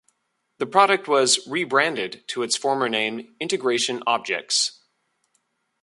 [0.57, 4.79] The product was re-branded to its former name "Integration Objects".